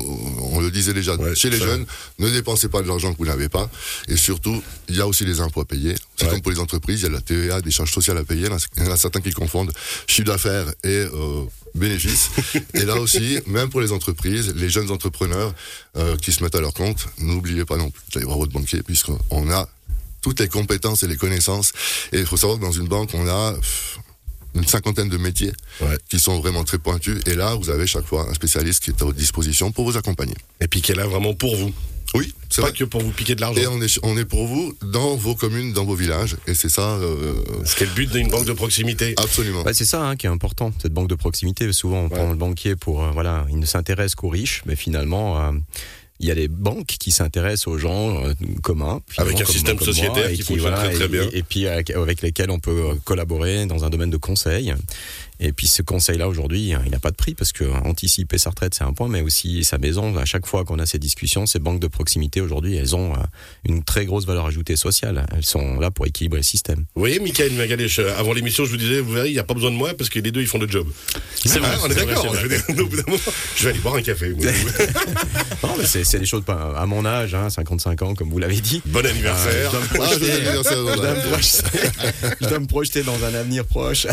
on 0.42 0.60
le 0.60 0.70
disait 0.70 0.92
déjà 0.92 1.16
chez 1.34 1.50
les 1.50 1.58
jeunes, 1.58 1.86
ne 2.18 2.28
dépensez 2.30 2.68
pas 2.68 2.82
de 2.82 2.88
l'argent 2.88 3.12
que 3.12 3.18
vous 3.18 3.26
n'avez 3.26 3.48
pas. 3.48 3.70
Et 4.08 4.16
surtout, 4.16 4.62
il 4.88 4.96
y 4.96 5.00
a 5.00 5.06
aussi 5.06 5.24
les 5.24 5.40
impôts 5.40 5.62
à 5.62 5.64
payer. 5.64 5.94
C'est 6.16 6.28
comme 6.28 6.42
pour 6.42 6.52
les 6.52 6.60
entreprises, 6.60 7.00
il 7.00 7.04
y 7.04 7.06
a 7.06 7.10
la 7.10 7.20
TVA, 7.20 7.60
des 7.60 7.70
charges 7.70 7.92
sociales 7.92 8.18
à 8.18 8.24
payer. 8.24 8.48
Il 8.76 8.84
y 8.84 8.88
en 8.88 8.92
a 8.92 8.96
certains 8.96 9.20
qui 9.20 9.32
confondent 9.32 9.72
chiffre 10.06 10.28
d'affaires 10.28 10.68
et 10.84 10.88
euh, 10.88 11.44
bénéfices. 11.74 12.30
et 12.74 12.84
là 12.84 12.96
aussi, 12.96 13.38
même 13.46 13.68
pour 13.68 13.80
les 13.80 13.92
entreprises, 13.92 14.52
les 14.54 14.68
jeunes 14.68 14.90
entrepreneurs 14.90 15.52
euh, 15.96 16.16
qui 16.16 16.32
se 16.32 16.42
mettent 16.42 16.54
à 16.54 16.60
leur 16.60 16.74
compte, 16.74 17.06
n'oubliez 17.18 17.64
pas 17.64 17.76
non 17.76 17.90
plus 17.90 18.02
d'aller 18.12 18.26
voir 18.26 18.38
votre 18.38 18.52
banquier, 18.52 18.82
puisqu'on 18.82 19.50
a 19.50 19.68
toutes 20.20 20.40
les 20.40 20.48
compétences 20.48 21.02
et 21.02 21.06
les 21.06 21.16
connaissances. 21.16 21.72
Et 22.12 22.20
il 22.20 22.26
faut 22.26 22.36
savoir 22.36 22.58
que 22.58 22.64
dans 22.64 22.72
une 22.72 22.88
banque, 22.88 23.10
on 23.14 23.28
a 23.28 23.54
une 24.54 24.66
cinquantaine 24.66 25.08
de 25.08 25.18
métiers 25.18 25.52
qui 26.08 26.18
sont 26.18 26.40
vraiment 26.40 26.64
très 26.64 26.78
pointus. 26.78 27.20
Et 27.26 27.34
là, 27.34 27.54
vous 27.54 27.70
avez 27.70 27.86
chaque 27.86 28.06
fois 28.06 28.28
un 28.30 28.34
spécialiste 28.34 28.82
qui 28.82 28.90
est 28.90 29.02
à 29.02 29.04
votre 29.04 29.18
disposition 29.18 29.72
pour 29.72 29.84
vous 29.84 29.96
accompagner. 29.96 30.36
Et 30.60 30.68
puis 30.68 30.80
qui 30.80 30.92
est 30.92 30.94
là 30.94 31.06
vraiment 31.06 31.34
pour 31.34 31.56
vous. 31.56 31.74
Oui, 32.14 32.32
c'est 32.48 32.62
pas 32.62 32.70
que 32.70 32.84
pour 32.84 33.02
vous 33.02 33.10
piquer 33.10 33.34
de 33.34 33.40
l'argent. 33.40 33.60
Et 33.60 33.66
on 33.66 33.82
est, 33.82 33.98
on 34.04 34.16
est 34.16 34.24
pour 34.24 34.46
vous 34.46 34.76
dans 34.82 35.16
vos 35.16 35.34
communes, 35.34 35.72
dans 35.72 35.84
vos 35.84 35.96
villages. 35.96 36.36
Et 36.46 36.54
c'est 36.54 36.68
ça. 36.68 36.92
Euh, 36.94 37.34
Ce 37.64 37.74
qui 37.74 37.82
est 37.82 37.86
le 37.86 37.92
but 37.92 38.10
d'une 38.10 38.28
banque 38.28 38.46
de 38.46 38.52
proximité. 38.52 39.14
Absolument. 39.16 39.64
c'est 39.72 39.84
ça 39.84 40.06
hein, 40.06 40.16
qui 40.16 40.26
est 40.26 40.30
important, 40.30 40.72
cette 40.80 40.92
banque 40.92 41.08
de 41.08 41.16
proximité. 41.16 41.70
Souvent, 41.72 42.02
on 42.02 42.08
prend 42.08 42.30
le 42.30 42.36
banquier 42.36 42.76
pour. 42.76 43.02
Euh, 43.02 43.10
voilà, 43.12 43.44
il 43.50 43.58
ne 43.58 43.66
s'intéresse 43.66 44.14
qu'aux 44.14 44.28
riches, 44.28 44.62
mais 44.66 44.76
finalement. 44.76 45.40
Euh, 45.40 45.52
il 46.20 46.28
y 46.28 46.30
a 46.30 46.34
des 46.36 46.46
banques 46.46 46.86
qui 46.86 47.10
s'intéressent 47.10 47.66
aux 47.66 47.76
gens 47.76 48.22
communs. 48.62 49.00
Avec 49.18 49.40
un 49.40 49.44
système 49.44 49.78
sociétaire 49.80 50.32
qui 50.32 50.42
fonctionne 50.42 50.72
très, 50.72 50.92
très 50.92 51.08
bien. 51.08 51.28
Et, 51.32 51.42
puis 51.42 51.66
avec 51.66 52.22
lesquels 52.22 52.52
on 52.52 52.60
peut 52.60 52.94
collaborer 53.02 53.66
dans 53.66 53.84
un 53.84 53.90
domaine 53.90 54.10
de 54.10 54.16
conseil. 54.16 54.72
Et 55.40 55.52
puis 55.52 55.66
ce 55.66 55.82
conseil-là 55.82 56.28
aujourd'hui, 56.28 56.74
il 56.84 56.90
n'a 56.90 56.98
pas 56.98 57.10
de 57.10 57.16
prix 57.16 57.34
parce 57.34 57.52
que 57.52 57.64
anticiper 57.84 58.38
sa 58.38 58.50
retraite, 58.50 58.74
c'est 58.74 58.84
un 58.84 58.92
point, 58.92 59.08
mais 59.08 59.20
aussi 59.20 59.64
sa 59.64 59.78
maison. 59.78 60.16
À 60.16 60.24
chaque 60.24 60.46
fois 60.46 60.64
qu'on 60.64 60.78
a 60.78 60.86
ces 60.86 60.98
discussions, 60.98 61.46
ces 61.46 61.58
banques 61.58 61.80
de 61.80 61.86
proximité 61.86 62.40
aujourd'hui, 62.40 62.76
elles 62.76 62.94
ont 62.94 63.12
euh, 63.12 63.18
une 63.64 63.82
très 63.82 64.06
grosse 64.06 64.26
valeur 64.26 64.46
ajoutée 64.46 64.76
sociale. 64.76 65.26
Elles 65.36 65.44
sont 65.44 65.78
là 65.78 65.90
pour 65.90 66.06
équilibrer 66.06 66.38
le 66.38 66.44
système. 66.44 66.84
Vous 66.94 67.00
voyez, 67.00 67.18
Michael 67.18 67.52
Magalèche, 67.52 67.98
euh, 67.98 68.16
avant 68.16 68.32
l'émission, 68.32 68.64
je 68.64 68.70
vous 68.70 68.76
disais, 68.76 69.00
vous 69.00 69.12
verrez, 69.12 69.28
il 69.30 69.32
n'y 69.32 69.38
a 69.38 69.44
pas 69.44 69.54
besoin 69.54 69.70
de 69.70 69.76
moi 69.76 69.94
parce 69.94 70.10
que 70.10 70.18
les 70.20 70.30
deux, 70.30 70.40
ils 70.40 70.46
font 70.46 70.58
le 70.58 70.68
job. 70.68 70.86
C'est 71.34 71.58
vrai, 71.58 71.76
on 71.82 71.90
est, 71.90 71.94
d'accord. 71.94 72.34
Je, 73.56 73.64
vais 73.64 73.70
aller 73.70 73.78
boire 73.78 73.96
un 73.96 74.02
café. 74.02 74.34
c'est 75.84 76.18
des 76.18 76.26
choses 76.26 76.42
à 76.48 76.86
mon 76.86 77.04
âge, 77.04 77.36
55 77.48 78.02
hein, 78.02 78.06
ans, 78.06 78.14
comme 78.14 78.30
vous 78.30 78.38
l'avez 78.38 78.60
dit. 78.60 78.82
Bon 78.86 79.04
anniversaire. 79.04 79.72
Euh, 79.74 79.80
je, 82.40 82.48
dois 82.48 82.58
me 82.58 82.66
projeter 82.66 83.02
dans 83.02 83.22
un 83.24 83.34
avenir 83.34 83.64
proche. 83.64 84.06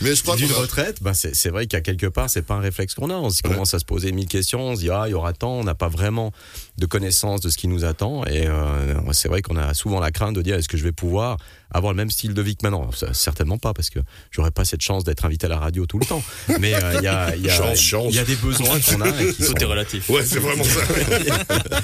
Mais 0.00 0.14
je 0.14 0.22
crois 0.22 0.36
que 0.59 0.59
retraite, 0.60 1.02
bah 1.02 1.14
c'est 1.14 1.48
vrai 1.48 1.66
qu'à 1.66 1.80
quelque 1.80 2.06
part, 2.06 2.28
c'est 2.28 2.42
pas 2.42 2.54
un 2.54 2.60
réflexe 2.60 2.94
qu'on 2.94 3.10
a. 3.10 3.14
On 3.14 3.30
se 3.30 3.42
commence 3.42 3.74
à 3.74 3.78
se 3.78 3.84
poser 3.84 4.12
mille 4.12 4.28
questions, 4.28 4.60
on 4.60 4.76
se 4.76 4.80
dit, 4.80 4.90
ah, 4.90 5.04
il 5.06 5.10
y 5.10 5.14
aura 5.14 5.32
tant, 5.32 5.52
on 5.52 5.64
n'a 5.64 5.74
pas 5.74 5.88
vraiment 5.88 6.32
de 6.80 6.86
connaissance 6.86 7.40
de 7.40 7.50
ce 7.50 7.58
qui 7.58 7.68
nous 7.68 7.84
attend. 7.84 8.24
Et 8.24 8.46
euh, 8.46 9.12
c'est 9.12 9.28
vrai 9.28 9.42
qu'on 9.42 9.56
a 9.56 9.74
souvent 9.74 10.00
la 10.00 10.10
crainte 10.10 10.34
de 10.34 10.42
dire, 10.42 10.56
est-ce 10.56 10.68
que 10.68 10.78
je 10.78 10.82
vais 10.82 10.92
pouvoir 10.92 11.36
avoir 11.70 11.92
le 11.92 11.96
même 11.98 12.10
style 12.10 12.34
de 12.34 12.42
vie 12.42 12.56
que 12.56 12.66
maintenant? 12.66 12.90
Certainement 13.12 13.58
pas, 13.58 13.74
parce 13.74 13.90
que 13.90 14.00
j'aurais 14.30 14.50
pas 14.50 14.64
cette 14.64 14.80
chance 14.80 15.04
d'être 15.04 15.24
invité 15.24 15.46
à 15.46 15.50
la 15.50 15.58
radio 15.58 15.86
tout 15.86 15.98
le 15.98 16.06
temps. 16.06 16.22
Mais 16.58 16.74
euh, 16.74 16.94
il 16.96 17.04
y, 17.04 17.06
a, 17.06 17.36
y, 17.36 17.48
a, 17.48 17.74
y, 18.10 18.18
a, 18.18 18.24
des 18.24 18.36
besoins 18.36 18.80
qu'on 18.88 19.02
a. 19.02 19.08
Et 19.22 19.32
qui 19.34 19.44
Tout 19.44 19.54
est 19.60 19.64
relatif. 19.64 20.08
Ouais, 20.08 20.24
c'est 20.24 20.40
vraiment 20.40 20.64
ça. 20.64 20.80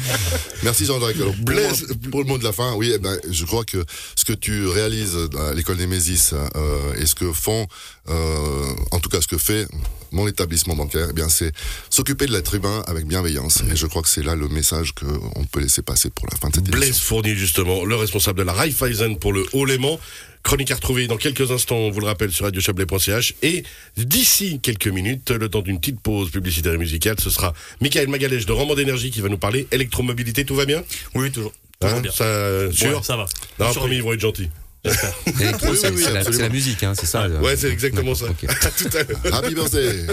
Merci 0.63 0.87
Jean-Jacques. 0.87 1.17
Blaise, 1.41 1.87
pour, 2.11 2.23
le 2.23 2.27
mot 2.27 2.39
de 2.39 2.45
la 2.45 2.53
fin, 2.53 2.75
oui, 2.75 2.93
eh 2.95 2.99
ben, 2.99 3.17
je 3.31 3.45
crois 3.45 3.65
que 3.65 3.85
ce 4.17 4.25
que 4.25 4.33
tu 4.33 4.67
réalises 4.67 5.17
à 5.39 5.53
l'école 5.53 5.77
des 5.77 5.87
Mésis 5.87 6.33
euh, 6.33 6.95
et 6.99 7.07
ce 7.07 7.15
que 7.15 7.33
font, 7.33 7.67
euh, 8.09 8.65
en 8.93 8.99
tout 8.99 9.09
cas 9.09 9.21
ce 9.21 9.27
que 9.27 9.39
fait 9.39 9.69
mon 10.13 10.27
établissement 10.27 10.75
bancaire, 10.75 11.09
eh 11.11 11.13
bien 11.13 11.29
c'est 11.29 11.53
s'occuper 11.91 12.27
de 12.27 12.33
l'être 12.33 12.55
humain 12.55 12.83
avec 12.87 13.07
bienveillance. 13.07 13.63
Et 13.71 13.77
je 13.77 13.87
crois 13.87 14.03
que 14.03 14.09
c'est 14.09 14.23
là 14.23 14.35
le 14.35 14.49
message 14.49 14.86
qu'on 14.93 15.45
peut 15.51 15.61
laisser 15.61 15.83
passer 15.83 16.11
pour 16.11 16.27
la 16.31 16.37
fin 16.37 16.49
de 16.49 16.55
cette 16.55 16.69
émission. 16.69 16.79
Blaise 16.79 16.99
Fournier, 16.99 17.35
justement, 17.35 17.85
le 17.85 17.97
responsable 17.97 18.39
de 18.41 18.45
la 18.45 18.53
Raiffeisen 18.53 19.19
pour 19.19 19.33
le 19.33 19.45
Haut-Léman. 19.53 19.99
Chronique 20.43 20.71
à 20.71 20.77
retrouver 20.77 21.09
dans 21.09 21.17
quelques 21.17 21.51
instants, 21.51 21.77
on 21.77 21.91
vous 21.91 21.99
le 21.99 22.07
rappelle, 22.07 22.31
sur 22.31 22.45
radiochablais.ch. 22.45 23.35
Et 23.43 23.65
d'ici 23.97 24.61
quelques 24.61 24.87
minutes, 24.87 25.31
le 25.33 25.49
temps 25.49 25.61
d'une 25.61 25.81
petite 25.81 26.01
pause 26.01 26.31
publicitaire 26.31 26.75
et 26.75 26.79
musicale, 26.79 27.17
ce 27.19 27.31
sera 27.31 27.53
Michael 27.81 28.07
Magalèche 28.09 28.47
de 28.47 28.53
Rendement 28.53 28.77
d'énergie 28.77 29.11
qui 29.11 29.21
va 29.21 29.29
nous 29.29 29.39
parler 29.39 29.67
électromobilité. 29.73 30.45
Tout 30.45 30.55
va 30.55 30.65
bien? 30.65 30.85
Oui, 31.17 31.33
toujours. 31.33 31.53
Hein, 31.83 32.01
ça, 32.15 32.73
sûr? 32.73 33.05
Ça 33.05 33.17
va. 33.17 33.27
Non, 33.59 33.73
promis, 33.75 33.97
ils 33.97 34.03
vont 34.03 34.13
être 34.13 34.21
gentils. 34.21 34.51
c'est 34.85 36.39
la, 36.39 36.49
musique, 36.49 36.83
hein, 36.85 36.93
c'est 36.95 37.07
ça. 37.07 37.29
Ouais, 37.29 37.57
c'est 37.57 37.71
exactement 37.71 38.15
ça. 38.15 38.27
tout 38.79 38.97
à 38.97 39.03
l'heure. 39.03 39.35
Happy 39.35 39.55
birthday 39.55 40.05